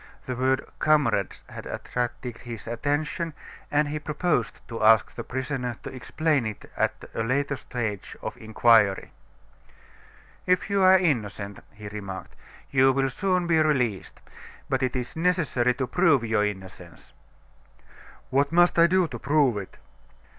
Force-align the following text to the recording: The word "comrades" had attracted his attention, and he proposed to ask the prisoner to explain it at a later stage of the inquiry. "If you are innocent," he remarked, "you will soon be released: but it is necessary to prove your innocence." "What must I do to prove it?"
The 0.25 0.35
word 0.35 0.65
"comrades" 0.79 1.43
had 1.47 1.67
attracted 1.67 2.37
his 2.39 2.65
attention, 2.65 3.35
and 3.69 3.87
he 3.87 3.99
proposed 3.99 4.59
to 4.67 4.83
ask 4.83 5.13
the 5.13 5.23
prisoner 5.23 5.77
to 5.83 5.93
explain 5.93 6.47
it 6.47 6.65
at 6.75 7.05
a 7.13 7.21
later 7.21 7.55
stage 7.55 8.17
of 8.19 8.33
the 8.33 8.43
inquiry. 8.45 9.11
"If 10.47 10.71
you 10.71 10.81
are 10.81 10.97
innocent," 10.97 11.59
he 11.71 11.87
remarked, 11.87 12.35
"you 12.71 12.91
will 12.91 13.11
soon 13.11 13.45
be 13.45 13.59
released: 13.61 14.21
but 14.67 14.81
it 14.81 14.95
is 14.95 15.15
necessary 15.15 15.75
to 15.75 15.85
prove 15.85 16.23
your 16.23 16.45
innocence." 16.47 17.13
"What 18.31 18.51
must 18.51 18.79
I 18.79 18.87
do 18.87 19.07
to 19.07 19.19
prove 19.19 19.55
it?" 19.57 19.77